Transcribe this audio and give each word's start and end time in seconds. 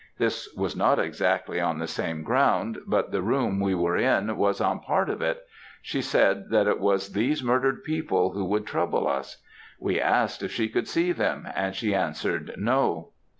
This 0.17 0.51
was 0.55 0.75
not 0.75 0.97
exactly 0.97 1.61
on 1.61 1.77
the 1.77 1.85
same 1.85 2.23
ground, 2.23 2.79
but 2.87 3.11
the 3.11 3.21
room 3.21 3.59
we 3.59 3.75
were 3.75 3.97
in 3.97 4.35
was 4.35 4.59
on 4.59 4.79
part 4.79 5.11
of 5.11 5.21
it. 5.21 5.43
She 5.79 6.01
said 6.01 6.49
that 6.49 6.65
it 6.65 6.79
was 6.79 7.13
these 7.13 7.43
murdered 7.43 7.83
people 7.83 8.31
who 8.31 8.45
would 8.45 8.65
trouble 8.65 9.07
us. 9.07 9.43
We 9.79 10.01
asked 10.01 10.41
if 10.41 10.51
she 10.51 10.69
could 10.69 10.87
see 10.87 11.11
them, 11.11 11.47
and 11.55 11.75
she 11.75 11.93
answered 11.93 12.55
'no.' 12.57 13.09